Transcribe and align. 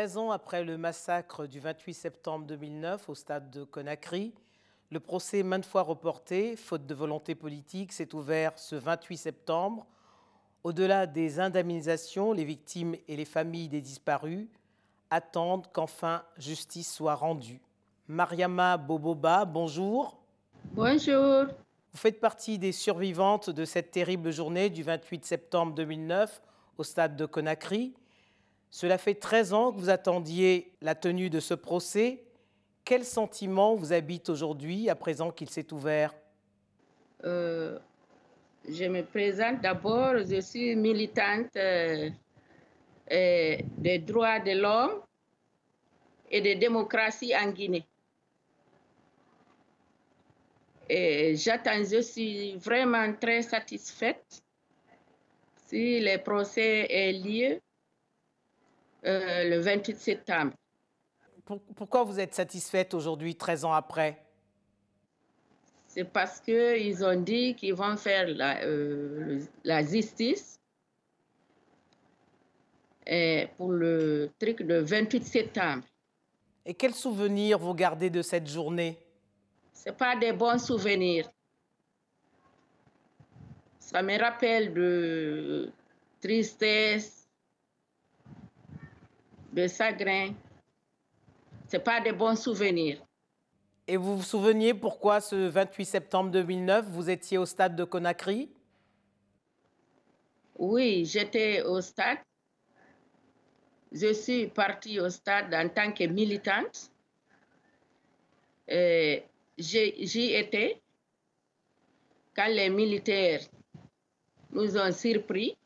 13 0.00 0.16
ans 0.16 0.30
après 0.30 0.64
le 0.64 0.78
massacre 0.78 1.46
du 1.46 1.60
28 1.60 1.92
septembre 1.92 2.46
2009 2.46 3.10
au 3.10 3.14
stade 3.14 3.50
de 3.50 3.64
Conakry, 3.64 4.32
le 4.90 4.98
procès 4.98 5.42
maintes 5.42 5.66
fois 5.66 5.82
reporté, 5.82 6.56
faute 6.56 6.86
de 6.86 6.94
volonté 6.94 7.34
politique, 7.34 7.92
s'est 7.92 8.14
ouvert 8.14 8.58
ce 8.58 8.76
28 8.76 9.18
septembre. 9.18 9.86
Au-delà 10.64 11.06
des 11.06 11.38
indemnisations, 11.38 12.32
les 12.32 12.46
victimes 12.46 12.96
et 13.08 13.14
les 13.14 13.26
familles 13.26 13.68
des 13.68 13.82
disparus 13.82 14.48
attendent 15.10 15.70
qu'enfin 15.70 16.22
justice 16.38 16.90
soit 16.90 17.14
rendue. 17.14 17.60
Mariama 18.08 18.78
Boboba, 18.78 19.44
bonjour. 19.44 20.18
Bonjour. 20.72 21.44
Vous 21.92 21.98
faites 21.98 22.20
partie 22.20 22.58
des 22.58 22.72
survivantes 22.72 23.50
de 23.50 23.66
cette 23.66 23.90
terrible 23.90 24.30
journée 24.30 24.70
du 24.70 24.82
28 24.82 25.26
septembre 25.26 25.74
2009 25.74 26.40
au 26.78 26.84
stade 26.84 27.16
de 27.16 27.26
Conakry. 27.26 27.92
Cela 28.70 28.98
fait 28.98 29.14
13 29.14 29.52
ans 29.52 29.72
que 29.72 29.78
vous 29.78 29.90
attendiez 29.90 30.72
la 30.80 30.94
tenue 30.94 31.28
de 31.28 31.40
ce 31.40 31.54
procès. 31.54 32.22
Quel 32.84 33.04
sentiment 33.04 33.74
vous 33.74 33.92
habite 33.92 34.28
aujourd'hui 34.28 34.88
à 34.88 34.94
présent 34.94 35.30
qu'il 35.30 35.50
s'est 35.50 35.72
ouvert? 35.72 36.14
Euh, 37.24 37.78
Je 38.68 38.84
me 38.84 39.02
présente 39.02 39.60
d'abord, 39.60 40.14
je 40.18 40.40
suis 40.40 40.76
militante 40.76 41.56
euh, 41.56 42.10
des 43.08 43.98
droits 43.98 44.38
de 44.38 44.52
l'homme 44.52 45.02
et 46.30 46.40
de 46.40 46.58
démocratie 46.58 47.34
en 47.36 47.50
Guinée. 47.50 47.84
Et 50.88 51.36
j'attends, 51.36 51.82
je 51.84 52.00
suis 52.00 52.56
vraiment 52.56 53.12
très 53.14 53.42
satisfaite 53.42 54.42
si 55.66 56.00
le 56.00 56.16
procès 56.18 56.86
est 56.90 57.12
lieu 57.12 57.60
euh, 59.04 59.48
le 59.48 59.58
28 59.58 59.96
septembre. 59.98 60.52
Pourquoi 61.74 62.04
vous 62.04 62.20
êtes 62.20 62.34
satisfaite 62.34 62.94
aujourd'hui, 62.94 63.34
13 63.34 63.64
ans 63.64 63.72
après? 63.72 64.22
C'est 65.86 66.04
parce 66.04 66.40
qu'ils 66.40 67.04
ont 67.04 67.20
dit 67.20 67.54
qu'ils 67.56 67.74
vont 67.74 67.96
faire 67.96 68.28
la, 68.28 68.62
euh, 68.62 69.40
la 69.64 69.82
justice 69.82 70.60
et 73.06 73.48
pour 73.56 73.72
le 73.72 74.30
truc 74.38 74.62
de 74.62 74.76
28 74.76 75.24
septembre. 75.24 75.82
Et 76.64 76.74
quels 76.74 76.94
souvenirs 76.94 77.58
vous 77.58 77.74
gardez 77.74 78.10
de 78.10 78.22
cette 78.22 78.46
journée? 78.46 78.98
Ce 79.72 79.90
pas 79.90 80.14
des 80.14 80.32
bons 80.32 80.64
souvenirs. 80.64 81.28
Ça 83.78 84.02
me 84.02 84.16
rappelle 84.16 84.72
de 84.72 85.72
tristesse, 86.20 87.19
de 89.52 89.66
chagrin. 89.66 90.34
Ce 91.70 91.76
pas 91.76 92.00
de 92.00 92.12
bons 92.12 92.36
souvenirs. 92.40 93.04
Et 93.86 93.96
vous 93.96 94.16
vous 94.16 94.22
souveniez 94.22 94.74
pourquoi 94.74 95.20
ce 95.20 95.48
28 95.48 95.84
septembre 95.84 96.30
2009, 96.30 96.86
vous 96.86 97.10
étiez 97.10 97.38
au 97.38 97.46
stade 97.46 97.74
de 97.74 97.84
Conakry? 97.84 98.48
Oui, 100.56 101.04
j'étais 101.06 101.62
au 101.62 101.80
stade. 101.80 102.18
Je 103.90 104.12
suis 104.12 104.46
partie 104.46 105.00
au 105.00 105.10
stade 105.10 105.52
en 105.54 105.68
tant 105.68 105.90
que 105.92 106.04
militante. 106.04 106.92
J'y 109.58 110.34
étais 110.34 110.80
quand 112.36 112.48
les 112.48 112.70
militaires 112.70 113.40
nous 114.52 114.76
ont 114.76 114.92
surpris 114.92 115.56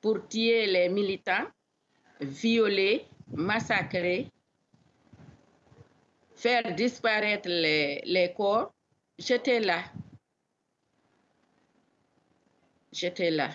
pour 0.00 0.26
tuer 0.28 0.66
les 0.66 0.88
militants 0.88 1.46
violer, 2.20 3.06
massacrer, 3.32 4.30
faire 6.34 6.74
disparaître 6.74 7.48
les, 7.48 8.00
les 8.04 8.32
corps. 8.32 8.72
J'étais 9.18 9.60
là. 9.60 9.82
J'étais 12.92 13.30
là. 13.30 13.50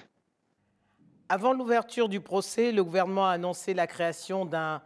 Avant 1.30 1.54
l'ouverture 1.54 2.10
du 2.10 2.20
procès, 2.20 2.72
le 2.72 2.84
gouvernement 2.84 3.28
a 3.28 3.34
annoncé 3.34 3.74
la 3.74 3.88
création 3.88 4.46
d'un 4.46 4.82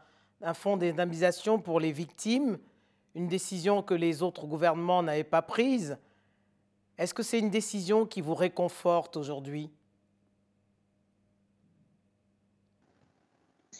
fonds 0.53 0.77
d'indemnisation 0.77 1.59
pour 1.59 1.79
les 1.79 1.91
victimes, 1.91 2.57
une 3.15 3.27
décision 3.27 3.81
que 3.81 3.93
les 3.93 4.21
autres 4.21 4.45
gouvernements 4.45 5.03
n'avaient 5.03 5.23
pas 5.23 5.41
prise. 5.41 5.97
Est-ce 6.97 7.13
que 7.13 7.23
c'est 7.23 7.39
une 7.39 7.49
décision 7.49 8.05
qui 8.05 8.21
vous 8.21 8.35
réconforte 8.35 9.17
aujourd'hui? 9.17 9.69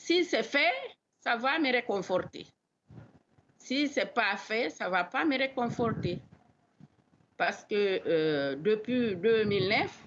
Si 0.08 0.24
c'est 0.24 0.44
fait, 0.44 0.72
ça 1.20 1.36
va 1.36 1.60
me 1.60 1.70
réconforter. 1.70 2.48
Si 3.58 3.90
ce 3.90 4.00
n'est 4.00 4.06
pas 4.06 4.38
fait, 4.38 4.70
ça 4.70 4.88
va 4.88 5.04
pas 5.04 5.26
me 5.26 5.38
réconforter. 5.38 6.22
Parce 7.36 7.66
que 7.66 8.02
euh, 8.08 8.56
depuis 8.56 9.18
2009, 9.18 10.06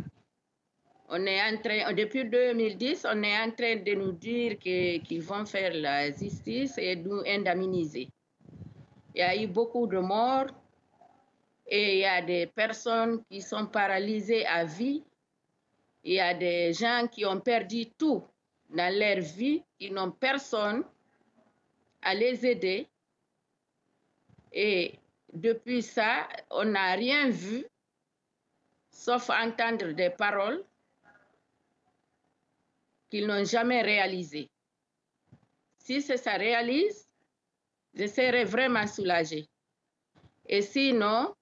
on 1.11 1.27
est 1.27 1.43
en 1.43 1.59
train, 1.59 1.93
depuis 1.93 2.25
2010, 2.25 3.07
on 3.13 3.23
est 3.23 3.39
en 3.43 3.51
train 3.51 3.77
de 3.77 3.93
nous 3.95 4.13
dire 4.13 4.59
qu'ils 4.59 5.21
vont 5.21 5.45
faire 5.45 5.75
la 5.75 6.11
justice 6.11 6.79
et 6.79 6.97
nous 6.97 7.21
indemniser. 7.27 8.09
Il 9.15 9.19
y 9.19 9.23
a 9.23 9.37
eu 9.37 9.49
beaucoup 9.49 9.87
de 9.87 9.99
morts 9.99 10.47
et 11.67 11.97
il 11.97 11.99
y 11.99 12.07
a 12.07 12.23
des 12.23 12.47
personnes 12.47 13.23
qui 13.31 13.43
sont 13.43 13.67
paralysées 13.67 14.47
à 14.47 14.65
vie. 14.65 15.05
Il 16.05 16.15
y 16.15 16.21
a 16.21 16.33
des 16.33 16.73
gens 16.73 17.07
qui 17.07 17.27
ont 17.27 17.41
perdu 17.41 17.91
tout 17.99 18.25
dans 18.71 18.99
leur 18.99 19.21
vie, 19.21 19.63
ils 19.79 19.93
n'ont 19.93 20.11
personne 20.13 20.85
à 22.03 22.15
les 22.15 22.47
aider. 22.47 22.89
Et 24.53 24.95
depuis 25.33 25.83
ça, 25.83 26.29
on 26.51 26.65
n'a 26.65 26.93
rien 26.93 27.29
vu, 27.31 27.65
sauf 28.91 29.31
entendre 29.31 29.93
des 29.93 30.11
paroles 30.11 30.65
qu'ils 33.11 33.27
n'ont 33.27 33.45
jamais 33.45 33.83
réalisées. 33.83 34.49
Si 35.79 36.01
ça 36.01 36.35
réalise, 36.35 37.09
je 37.95 38.07
serai 38.07 38.45
vraiment 38.45 38.87
soulagée. 38.87 39.49
Et 40.47 40.63
sinon, 40.63 41.35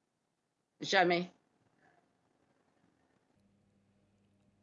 jamais. 0.81 1.31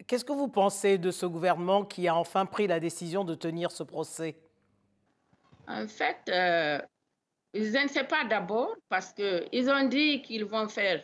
Qu'est-ce 0.08 0.26
que 0.26 0.34
vous 0.34 0.48
pensez 0.48 0.98
de 0.98 1.10
ce 1.10 1.26
gouvernement 1.26 1.84
qui 1.84 2.08
a 2.08 2.16
enfin 2.16 2.46
pris 2.46 2.68
la 2.68 2.80
décision 2.80 3.24
de 3.24 3.34
tenir 3.34 3.72
ce 3.72 3.84
procès? 3.84 4.36
En 5.68 5.88
fait, 5.88 6.18
euh, 6.30 6.80
je 7.56 7.84
ne 7.84 7.88
sais 7.88 8.04
pas 8.04 8.24
d'abord 8.26 8.76
parce 8.88 9.12
qu'ils 9.14 9.70
ont 9.70 9.88
dit 9.88 10.22
qu'ils 10.22 10.46
vont 10.46 10.68
faire 10.68 11.04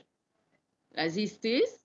la 0.93 1.09
justice 1.09 1.81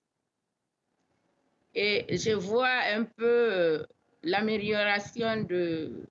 et 1.73 2.05
je 2.15 2.31
vois 2.31 2.81
un 2.93 3.03
peu 3.03 3.25
euh, 3.25 3.85
l'amélioration 4.23 5.43
de, 5.43 6.07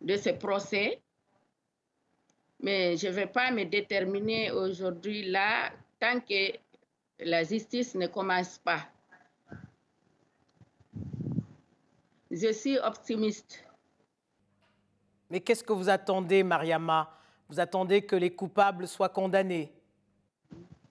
de 0.00 0.16
ce 0.16 0.30
procès. 0.30 1.00
Mais 2.60 2.96
je 2.96 3.06
ne 3.08 3.12
vais 3.12 3.26
pas 3.26 3.50
me 3.50 3.64
déterminer 3.64 4.50
aujourd'hui 4.50 5.30
là 5.30 5.72
tant 5.98 6.20
que 6.20 6.52
la 7.20 7.42
justice 7.42 7.94
ne 7.94 8.06
commence 8.06 8.58
pas. 8.58 8.88
Je 12.40 12.52
suis 12.52 12.78
optimiste. 12.78 13.64
Mais 15.28 15.40
qu'est-ce 15.40 15.64
que 15.64 15.72
vous 15.72 15.88
attendez, 15.88 16.44
Mariama? 16.44 17.10
Vous 17.48 17.58
attendez 17.58 18.02
que 18.02 18.14
les 18.14 18.30
coupables 18.30 18.86
soient 18.86 19.08
condamnés? 19.08 19.72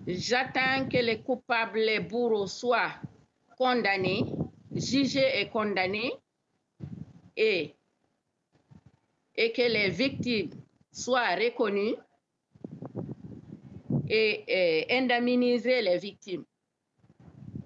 J'attends 0.05 0.89
que 0.89 0.97
les 0.97 1.21
coupables, 1.21 1.79
les 1.79 2.01
bourreaux 2.01 2.47
soient 2.47 2.95
condamnés, 3.57 4.25
jugés 4.75 5.39
et 5.39 5.49
condamnés, 5.49 6.13
et, 7.37 7.75
et 9.35 9.51
que 9.53 9.61
les 9.61 9.89
victimes 9.89 10.51
soient 10.91 11.35
reconnues 11.35 11.95
et, 14.09 14.43
et 14.47 14.97
indemniser 14.97 15.81
les 15.81 15.97
victimes. 15.97 16.43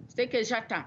C'est 0.07 0.25
ce 0.25 0.29
que 0.29 0.43
j'attends. 0.43 0.85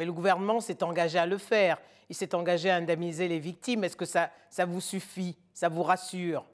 Mais 0.00 0.06
le 0.06 0.14
gouvernement 0.14 0.60
s'est 0.60 0.82
engagé 0.82 1.18
à 1.18 1.26
le 1.26 1.36
faire. 1.36 1.78
Il 2.08 2.16
s'est 2.16 2.34
engagé 2.34 2.70
à 2.70 2.76
indemniser 2.76 3.28
les 3.28 3.38
victimes. 3.38 3.84
Est-ce 3.84 3.98
que 3.98 4.06
ça, 4.06 4.30
vous 4.66 4.80
suffit? 4.80 5.36
Ça 5.52 5.68
vous 5.68 5.82
rassure? 5.82 6.46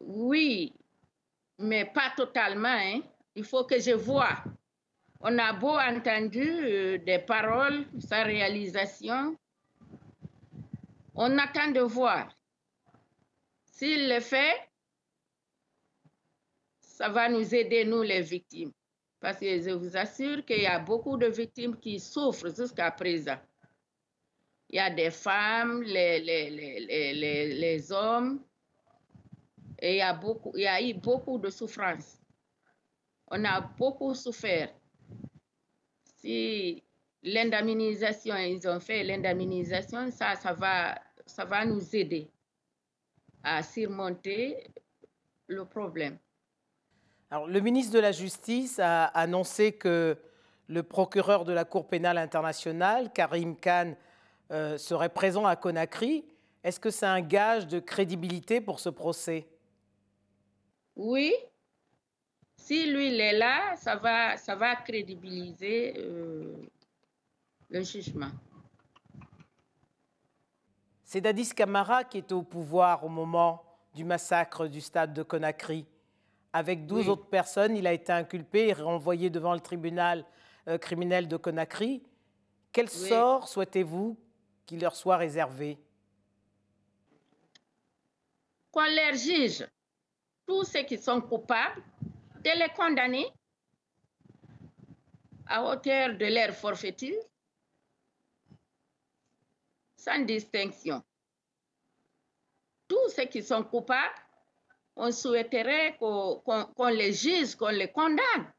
Oui, 0.00 0.72
mais 1.58 1.84
pas 1.84 2.10
totalement. 2.16 2.68
Hein. 2.68 3.02
Il 3.34 3.44
faut 3.44 3.64
que 3.64 3.78
je 3.78 3.90
vois. 3.90 4.42
On 5.20 5.38
a 5.38 5.52
beau 5.52 5.76
entendu 5.76 6.40
euh, 6.40 6.96
des 6.96 7.18
paroles, 7.18 7.84
sa 8.00 8.22
réalisation. 8.22 9.36
On 11.14 11.36
attend 11.36 11.70
de 11.70 11.80
voir. 11.80 12.34
S'il 13.66 14.08
le 14.08 14.20
fait, 14.20 14.56
ça 16.80 17.10
va 17.10 17.28
nous 17.28 17.54
aider, 17.54 17.84
nous 17.84 18.00
les 18.00 18.22
victimes. 18.22 18.72
Parce 19.22 19.38
que 19.38 19.62
je 19.62 19.70
vous 19.70 19.96
assure 19.96 20.44
qu'il 20.44 20.62
y 20.62 20.66
a 20.66 20.80
beaucoup 20.80 21.16
de 21.16 21.26
victimes 21.26 21.76
qui 21.76 22.00
souffrent 22.00 22.52
jusqu'à 22.52 22.90
présent. 22.90 23.38
Il 24.68 24.76
y 24.76 24.80
a 24.80 24.90
des 24.90 25.12
femmes, 25.12 25.80
les, 25.82 26.18
les, 26.18 26.50
les, 26.50 27.54
les 27.54 27.92
hommes, 27.92 28.42
et 29.78 29.92
il 29.92 29.96
y, 29.98 30.00
a 30.00 30.12
beaucoup, 30.12 30.52
il 30.56 30.62
y 30.62 30.66
a 30.66 30.82
eu 30.82 30.94
beaucoup 30.94 31.38
de 31.38 31.50
souffrance. 31.50 32.18
On 33.28 33.44
a 33.44 33.60
beaucoup 33.60 34.12
souffert. 34.12 34.74
Si 36.16 36.82
l'indemnisation, 37.22 38.36
ils 38.36 38.66
ont 38.66 38.80
fait 38.80 39.04
l'indemnisation, 39.04 40.10
ça, 40.10 40.34
ça 40.34 40.52
va, 40.52 41.00
ça 41.26 41.44
va 41.44 41.64
nous 41.64 41.94
aider 41.94 42.28
à 43.44 43.62
surmonter 43.62 44.66
le 45.46 45.64
problème. 45.64 46.18
Alors, 47.32 47.46
le 47.46 47.60
ministre 47.60 47.94
de 47.94 47.98
la 47.98 48.12
Justice 48.12 48.78
a 48.78 49.06
annoncé 49.06 49.72
que 49.72 50.18
le 50.68 50.82
procureur 50.82 51.46
de 51.46 51.54
la 51.54 51.64
Cour 51.64 51.88
pénale 51.88 52.18
internationale, 52.18 53.10
Karim 53.10 53.56
Khan, 53.56 53.94
euh, 54.50 54.76
serait 54.76 55.08
présent 55.08 55.46
à 55.46 55.56
Conakry. 55.56 56.26
Est-ce 56.62 56.78
que 56.78 56.90
c'est 56.90 57.06
un 57.06 57.22
gage 57.22 57.66
de 57.66 57.80
crédibilité 57.80 58.60
pour 58.60 58.80
ce 58.80 58.90
procès? 58.90 59.48
Oui. 60.94 61.32
Si 62.54 62.92
lui 62.92 63.18
est 63.18 63.32
là, 63.32 63.76
ça 63.76 63.96
va, 63.96 64.36
ça 64.36 64.54
va 64.54 64.76
crédibiliser 64.76 65.94
euh, 65.96 66.52
le 67.70 67.82
jugement. 67.82 68.30
C'est 71.02 71.22
Dadis 71.22 71.54
Camara 71.54 72.04
qui 72.04 72.18
était 72.18 72.34
au 72.34 72.42
pouvoir 72.42 73.02
au 73.06 73.08
moment 73.08 73.64
du 73.94 74.04
massacre 74.04 74.66
du 74.66 74.82
stade 74.82 75.14
de 75.14 75.22
Conakry. 75.22 75.86
Avec 76.52 76.86
12 76.86 77.08
autres 77.08 77.28
personnes, 77.28 77.76
il 77.76 77.86
a 77.86 77.92
été 77.92 78.12
inculpé 78.12 78.68
et 78.68 78.72
renvoyé 78.74 79.30
devant 79.30 79.54
le 79.54 79.60
tribunal 79.60 80.24
euh, 80.68 80.76
criminel 80.76 81.26
de 81.26 81.36
Conakry. 81.36 82.02
Quel 82.72 82.88
sort 82.88 83.48
souhaitez-vous 83.48 84.18
qu'il 84.66 84.80
leur 84.80 84.94
soit 84.94 85.16
réservé? 85.16 85.78
Qu'on 88.70 88.82
leur 88.82 89.14
juge 89.14 89.66
tous 90.46 90.64
ceux 90.64 90.82
qui 90.82 90.98
sont 90.98 91.20
coupables, 91.20 91.82
de 92.44 92.50
les 92.58 92.68
condamner 92.74 93.26
à 95.46 95.64
hauteur 95.64 96.16
de 96.16 96.26
leur 96.26 96.54
forfaiture 96.54 97.22
sans 99.96 100.24
distinction. 100.24 101.02
Tous 102.88 103.08
ceux 103.10 103.26
qui 103.26 103.42
sont 103.42 103.62
coupables, 103.62 104.14
on 104.96 105.10
souhaiterait 105.10 105.96
qu'on 105.98 106.88
les 106.88 107.12
juge, 107.12 107.54
qu'on 107.54 107.68
les 107.68 107.88
condamne. 107.88 108.52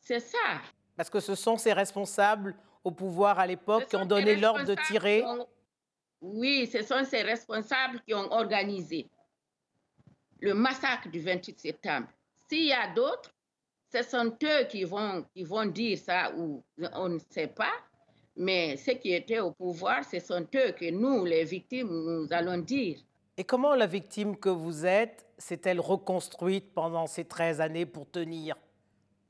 C'est 0.00 0.20
ça. 0.20 0.62
Parce 0.96 1.10
que 1.10 1.20
ce 1.20 1.34
sont 1.34 1.56
ces 1.56 1.72
responsables 1.72 2.56
au 2.84 2.90
pouvoir 2.90 3.38
à 3.38 3.46
l'époque 3.46 3.88
qui 3.88 3.96
ont 3.96 4.06
donné 4.06 4.36
l'ordre 4.36 4.64
de 4.64 4.76
tirer. 4.86 5.24
Oui, 6.20 6.68
ce 6.72 6.82
sont 6.82 7.04
ces 7.04 7.22
responsables 7.22 8.00
qui 8.06 8.14
ont 8.14 8.32
organisé 8.32 9.10
le 10.40 10.54
massacre 10.54 11.08
du 11.08 11.20
28 11.20 11.58
septembre. 11.58 12.08
S'il 12.48 12.66
y 12.66 12.72
a 12.72 12.92
d'autres, 12.94 13.34
ce 13.92 14.02
sont 14.02 14.36
eux 14.42 14.64
qui 14.68 14.84
vont, 14.84 15.24
qui 15.34 15.44
vont 15.44 15.66
dire 15.66 15.98
ça 15.98 16.32
ou 16.36 16.62
on 16.92 17.08
ne 17.08 17.18
sait 17.30 17.48
pas. 17.48 17.72
Mais 18.36 18.76
ceux 18.76 18.94
qui 18.94 19.12
étaient 19.12 19.40
au 19.40 19.52
pouvoir, 19.52 20.04
ce 20.04 20.20
sont 20.20 20.46
eux 20.54 20.72
que 20.72 20.90
nous, 20.90 21.24
les 21.24 21.44
victimes, 21.44 21.88
nous 21.88 22.28
allons 22.30 22.58
dire. 22.58 22.98
Et 23.38 23.44
comment 23.44 23.74
la 23.74 23.86
victime 23.86 24.36
que 24.36 24.48
vous 24.48 24.86
êtes 24.86 25.26
s'est-elle 25.36 25.80
reconstruite 25.80 26.72
pendant 26.72 27.06
ces 27.06 27.26
13 27.26 27.60
années 27.60 27.84
pour 27.84 28.10
tenir? 28.10 28.56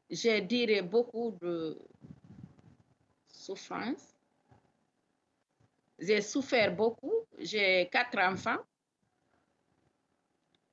Je 0.09 0.41
dirais 0.41 0.83
beaucoup 0.83 1.37
de 1.41 1.77
souffrance. 3.27 4.15
J'ai 5.99 6.21
souffert 6.21 6.75
beaucoup. 6.75 7.13
J'ai 7.39 7.89
quatre 7.91 8.19
enfants. 8.19 8.59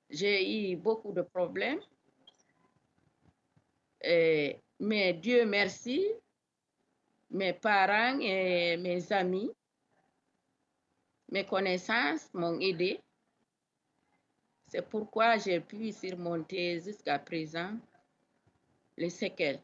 J'ai 0.09 0.73
eu 0.73 0.75
beaucoup 0.75 1.11
de 1.11 1.23
problèmes. 1.23 1.81
mais 4.79 5.13
Dieu 5.13 5.45
merci, 5.45 6.05
mes 7.31 7.53
parents 7.53 8.19
et 8.19 8.77
mes 8.77 9.11
amis, 9.11 9.49
mes 11.31 11.45
connaissances 11.45 12.29
m'ont 12.33 12.59
aidé. 12.59 12.99
C'est 14.73 14.89
pourquoi 14.89 15.37
j'ai 15.37 15.59
pu 15.59 15.91
surmonter 15.91 16.81
jusqu'à 16.81 17.19
présent 17.19 17.77
les 18.97 19.11
séquelles. 19.11 19.61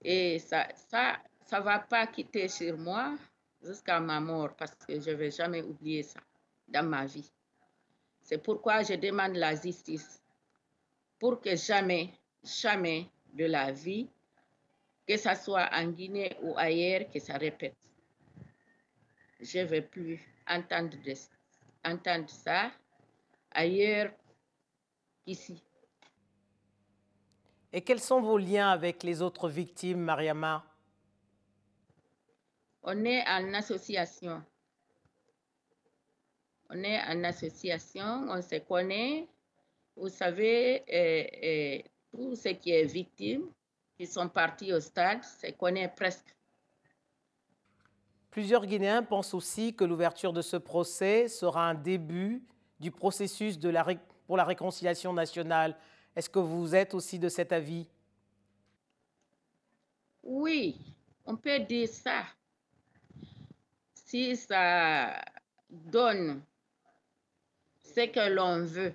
Et 0.00 0.38
ça, 0.38 0.68
ça, 0.74 1.20
ça 1.44 1.60
va 1.60 1.80
pas 1.80 2.06
quitter 2.06 2.48
sur 2.48 2.78
moi 2.78 3.18
jusqu'à 3.62 4.00
ma 4.00 4.18
mort 4.18 4.56
parce 4.56 4.74
que 4.88 4.98
je 4.98 5.10
vais 5.10 5.30
jamais 5.30 5.60
oublier 5.60 6.02
ça 6.02 6.18
dans 6.66 6.88
ma 6.88 7.04
vie. 7.04 7.30
C'est 8.22 8.42
pourquoi 8.42 8.82
je 8.82 8.94
demande 8.94 9.36
la 9.36 9.54
justice 9.54 10.22
pour 11.18 11.38
que 11.38 11.54
jamais, 11.54 12.08
jamais 12.42 13.06
de 13.34 13.44
la 13.44 13.70
vie 13.70 14.08
que 15.06 15.18
ce 15.18 15.34
soit 15.34 15.68
en 15.74 15.88
Guinée 15.88 16.34
ou 16.40 16.54
ailleurs, 16.56 17.06
que 17.12 17.20
ça 17.20 17.36
répète. 17.36 17.76
Je 19.40 19.58
veux 19.58 19.82
plus 19.82 20.18
entendre, 20.46 20.96
entendre 21.84 22.30
ça 22.30 22.72
ailleurs 23.52 24.12
qu'ici. 25.24 25.62
Et 27.72 27.82
quels 27.82 28.00
sont 28.00 28.20
vos 28.20 28.38
liens 28.38 28.70
avec 28.70 29.02
les 29.02 29.22
autres 29.22 29.48
victimes, 29.48 30.00
Mariama? 30.00 30.64
On 32.82 33.04
est 33.04 33.22
en 33.28 33.54
association. 33.54 34.42
On 36.70 36.82
est 36.82 37.00
en 37.02 37.24
association, 37.24 38.26
on 38.28 38.40
se 38.42 38.58
connaît. 38.58 39.28
Vous 39.96 40.08
savez, 40.08 40.82
euh, 40.92 41.24
euh, 41.44 41.82
tout 42.12 42.34
ce 42.34 42.48
qui 42.50 42.70
est 42.70 42.84
victime, 42.84 43.42
qui 43.98 44.06
sont 44.06 44.28
partis 44.28 44.72
au 44.72 44.80
stade 44.80 45.22
se 45.22 45.50
connaît 45.52 45.88
presque. 45.88 46.34
Plusieurs 48.30 48.64
Guinéens 48.64 49.02
pensent 49.02 49.34
aussi 49.34 49.74
que 49.74 49.84
l'ouverture 49.84 50.32
de 50.32 50.42
ce 50.42 50.56
procès 50.56 51.28
sera 51.28 51.68
un 51.68 51.74
début 51.74 52.42
du 52.80 52.90
processus 52.90 53.58
pour 54.26 54.36
la 54.36 54.44
réconciliation 54.44 55.12
nationale. 55.12 55.76
Est-ce 56.16 56.28
que 56.28 56.38
vous 56.38 56.74
êtes 56.74 56.94
aussi 56.94 57.18
de 57.18 57.28
cet 57.28 57.52
avis? 57.52 57.86
Oui, 60.22 60.76
on 61.24 61.36
peut 61.36 61.60
dire 61.60 61.88
ça. 61.88 62.24
Si 63.94 64.36
ça 64.36 65.20
donne 65.68 66.42
ce 67.84 68.06
que 68.06 68.28
l'on 68.28 68.64
veut, 68.64 68.94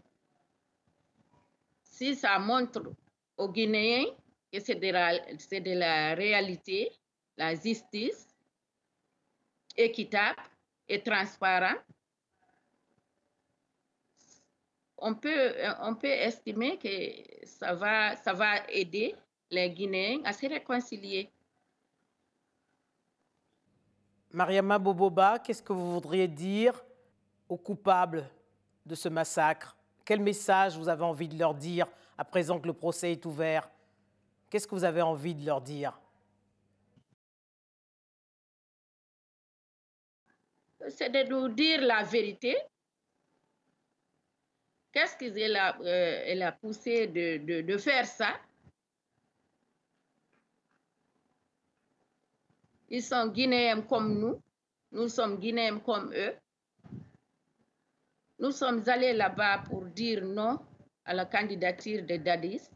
si 1.84 2.16
ça 2.16 2.38
montre 2.40 2.92
aux 3.38 3.50
Guinéens 3.50 4.06
c'est 4.60 4.76
de, 4.76 5.60
de 5.60 5.78
la 5.78 6.14
réalité, 6.16 6.92
la 7.38 7.56
justice 7.56 8.28
équitable 9.76 10.42
et 10.88 11.02
transparente. 11.02 11.82
On 14.98 15.14
peut, 15.14 15.54
on 15.82 15.96
peut 15.96 16.08
estimer 16.08 16.78
que 16.78 17.46
ça 17.46 17.74
va, 17.74 18.16
ça 18.16 18.34
va 18.34 18.68
aider 18.70 19.16
les 19.52 19.70
Guinéens 19.70 20.22
à 20.24 20.34
se 20.34 20.48
réconcilier. 20.48 21.30
Mariama 24.32 24.80
Boboba, 24.80 25.40
qu'est-ce 25.40 25.64
que 25.64 25.74
vous 25.74 25.94
voudriez 25.94 26.28
dire 26.28 26.84
aux 27.48 27.58
coupables 27.58 28.30
de 28.86 28.96
ce 28.96 29.08
massacre? 29.08 29.78
Quel 30.04 30.20
message 30.20 30.78
vous 30.78 30.90
avez 30.90 31.04
envie 31.04 31.28
de 31.28 31.38
leur 31.38 31.54
dire 31.54 31.88
à 32.18 32.26
présent 32.26 32.60
que 32.60 32.68
le 32.68 32.74
procès 32.74 33.14
est 33.14 33.26
ouvert? 33.26 33.70
Qu'est-ce 34.50 34.68
que 34.68 34.76
vous 34.76 34.84
avez 34.84 35.02
envie 35.02 35.36
de 35.36 35.46
leur 35.46 35.62
dire? 35.62 36.00
C'est 40.90 41.10
de 41.10 41.24
nous 41.30 41.50
dire 41.50 41.82
la 41.82 42.04
vérité. 42.04 42.56
Qu'est-ce 44.96 45.18
qui 45.18 45.56
a, 45.58 45.78
euh, 45.82 46.42
a 46.42 46.52
poussé 46.54 47.08
de, 47.08 47.62
de 47.62 47.78
faire 47.78 48.06
ça? 48.06 48.40
Ils 52.90 53.04
sont 53.04 53.28
Guinéens 53.28 53.82
comme 53.82 54.18
nous. 54.18 54.42
Nous 54.94 55.10
sommes 55.10 55.38
Guinéens 55.38 55.80
comme 55.80 56.14
eux. 56.14 56.34
Nous 58.40 58.52
sommes 58.52 58.88
allés 58.88 59.12
là-bas 59.12 59.64
pour 59.70 59.84
dire 59.84 60.24
non 60.24 60.60
à 61.04 61.14
la 61.14 61.26
candidature 61.26 62.04
de 62.06 62.16
Dadis 62.16 62.70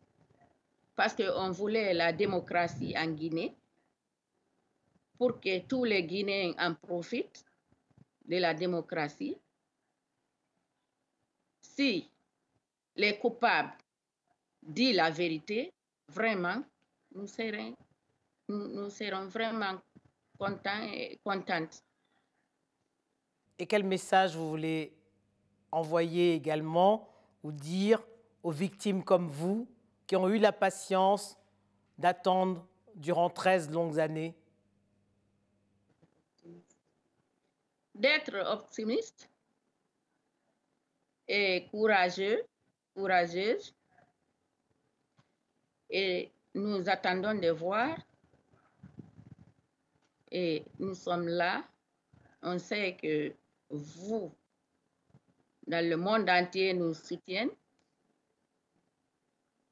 parce 0.98 1.16
qu'on 1.16 1.52
voulait 1.52 1.94
la 1.94 2.12
démocratie 2.12 2.94
en 2.98 3.12
Guinée 3.12 3.56
pour 5.18 5.40
que 5.40 5.60
tous 5.60 5.86
les 5.86 6.04
Guinéens 6.04 6.54
en 6.60 6.76
profitent 6.76 7.46
de 8.26 8.36
la 8.36 8.54
démocratie. 8.54 9.38
Si 11.80 12.12
les 12.98 13.18
coupables 13.18 13.72
disent 14.62 14.98
la 14.98 15.10
vérité, 15.10 15.72
vraiment, 16.10 16.62
nous 17.16 17.26
serons, 17.26 17.74
nous, 18.50 18.90
serons 18.90 19.28
vraiment 19.28 19.80
content 20.38 20.84
et 20.92 21.18
contente. 21.24 21.82
Et 23.58 23.66
quel 23.66 23.86
message 23.86 24.36
vous 24.36 24.50
voulez 24.50 24.94
envoyer 25.72 26.34
également 26.34 27.08
ou 27.44 27.54
dire 27.54 28.04
aux 28.44 28.52
victimes 28.52 29.02
comme 29.02 29.30
vous 29.30 29.66
qui 30.06 30.18
ont 30.18 30.28
eu 30.28 30.38
la 30.38 30.52
patience 30.52 31.38
d'attendre 31.98 32.68
durant 32.94 33.30
13 33.30 33.70
longues 33.70 34.02
années? 34.02 34.36
D'être 37.96 38.36
optimiste 38.52 39.29
et 41.30 41.68
courageux, 41.70 42.44
courageuse. 42.96 43.74
Et 45.90 46.32
nous 46.56 46.90
attendons 46.90 47.36
de 47.36 47.50
voir. 47.52 47.98
Et 50.32 50.66
nous 50.80 50.96
sommes 50.96 51.28
là. 51.28 51.64
On 52.42 52.58
sait 52.58 52.98
que 53.02 53.34
vous, 53.70 54.32
dans 55.68 55.88
le 55.88 55.98
monde 55.98 56.30
entier, 56.30 56.74
nous 56.74 56.94
soutiennent. 56.94 57.52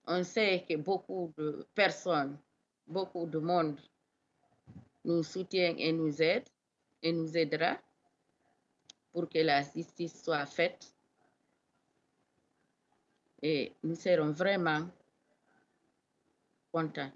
On 0.06 0.24
sait 0.24 0.64
que 0.68 0.76
beaucoup 0.76 1.34
de 1.38 1.68
personnes, 1.76 2.38
beaucoup 2.86 3.26
de 3.26 3.40
monde 3.40 3.80
nous 5.04 5.24
soutiennent 5.24 5.80
et 5.80 5.92
nous 5.92 6.22
aident 6.22 6.48
et 7.02 7.12
nous 7.12 7.36
aidera 7.36 7.78
pour 9.12 9.28
que 9.30 9.40
la 9.40 9.64
justice 9.64 10.24
soit 10.24 10.46
faite. 10.46 10.94
Et 13.42 13.74
nous 13.84 13.96
serons 13.96 14.32
vraiment 14.32 14.88
contents. 16.72 17.12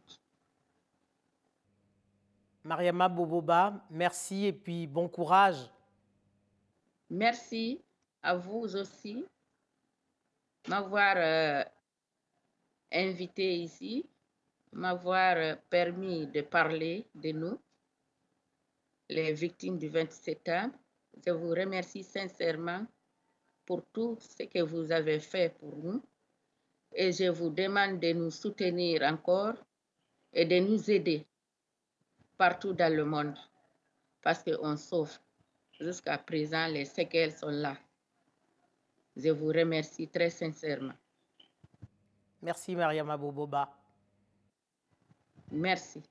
Mariama 2.63 3.09
Boboba, 3.09 3.85
merci 3.89 4.45
et 4.45 4.53
puis 4.53 4.85
bon 4.85 5.09
courage. 5.09 5.69
Merci 7.09 7.81
à 8.21 8.35
vous 8.35 8.75
aussi 8.75 9.25
m'avoir 10.67 11.15
euh, 11.17 11.63
invité 12.91 13.55
ici, 13.57 14.05
m'avoir 14.71 15.37
euh, 15.37 15.55
permis 15.69 16.27
de 16.27 16.41
parler 16.41 17.07
de 17.15 17.31
nous, 17.31 17.59
les 19.09 19.33
victimes 19.33 19.79
du 19.79 19.89
27 19.89 20.11
septembre. 20.23 20.75
Je 21.25 21.31
vous 21.31 21.49
remercie 21.49 22.03
sincèrement 22.03 22.85
pour 23.71 23.85
tout 23.93 24.17
ce 24.19 24.43
que 24.43 24.61
vous 24.61 24.91
avez 24.91 25.21
fait 25.21 25.57
pour 25.57 25.73
nous 25.77 26.03
et 26.93 27.13
je 27.13 27.29
vous 27.29 27.49
demande 27.49 28.01
de 28.01 28.11
nous 28.11 28.29
soutenir 28.29 29.01
encore 29.03 29.53
et 30.33 30.43
de 30.43 30.59
nous 30.59 30.91
aider 30.91 31.25
partout 32.37 32.73
dans 32.73 32.93
le 32.93 33.05
monde 33.05 33.37
parce 34.21 34.43
qu'on 34.43 34.75
sauve. 34.75 35.17
Jusqu'à 35.79 36.17
présent, 36.17 36.67
les 36.67 36.83
séquelles 36.83 37.31
sont 37.31 37.47
là. 37.47 37.77
Je 39.15 39.29
vous 39.29 39.47
remercie 39.47 40.09
très 40.09 40.29
sincèrement. 40.29 40.97
Merci 42.41 42.75
Mariama 42.75 43.15
Boboba. 43.15 43.73
Merci. 45.49 46.03